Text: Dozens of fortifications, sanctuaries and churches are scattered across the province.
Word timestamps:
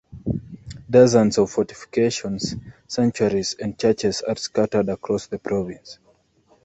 Dozens 0.89 1.37
of 1.37 1.51
fortifications, 1.51 2.55
sanctuaries 2.87 3.53
and 3.59 3.77
churches 3.77 4.23
are 4.23 4.35
scattered 4.35 4.89
across 4.89 5.27
the 5.27 5.37
province. 5.37 5.99